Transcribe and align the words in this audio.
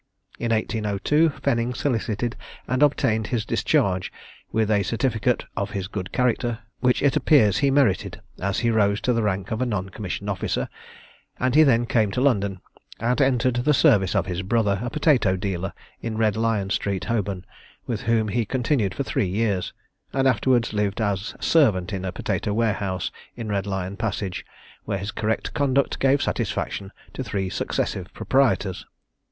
In 0.39 0.51
1802 0.51 1.29
Fenning 1.29 1.75
solicited 1.75 2.35
and 2.67 2.81
obtained 2.81 3.27
his 3.27 3.45
discharge, 3.45 4.11
with 4.51 4.71
a 4.71 4.81
certificate 4.81 5.45
of 5.55 5.69
his 5.77 5.87
good 5.87 6.11
character, 6.11 6.57
which 6.79 7.03
it 7.03 7.15
appears 7.15 7.59
he 7.59 7.69
merited, 7.69 8.19
as 8.41 8.57
he 8.65 8.71
rose 8.71 8.99
to 9.01 9.13
the 9.13 9.21
rank 9.21 9.51
of 9.51 9.61
a 9.61 9.65
non 9.67 9.89
commissioned 9.89 10.27
officer; 10.27 10.69
and 11.39 11.53
he 11.53 11.61
then 11.61 11.85
came 11.85 12.09
to 12.09 12.19
London, 12.19 12.61
and 12.99 13.21
entered 13.21 13.57
the 13.57 13.75
service 13.75 14.15
of 14.15 14.25
his 14.25 14.41
brother, 14.41 14.79
a 14.81 14.89
potato 14.89 15.35
dealer 15.35 15.71
in 16.01 16.17
Red 16.17 16.35
Lion 16.35 16.71
street, 16.71 17.03
Holborn, 17.03 17.45
with 17.85 18.01
whom 18.01 18.29
he 18.29 18.43
continued 18.43 18.95
for 18.95 19.03
three 19.03 19.27
years, 19.29 19.71
and 20.13 20.27
afterwards 20.27 20.73
lived 20.73 20.99
as 20.99 21.35
servant 21.39 21.93
in 21.93 22.05
a 22.05 22.11
potato 22.11 22.55
warehouse 22.55 23.11
in 23.35 23.49
Red 23.49 23.67
Lion 23.67 23.97
Passage, 23.97 24.47
where 24.85 24.97
his 24.97 25.11
correct 25.11 25.53
conduct 25.53 25.99
gave 25.99 26.23
satisfaction 26.23 26.91
to 27.13 27.23
three 27.23 27.51
successive 27.51 28.11
proprietors. 28.15 28.87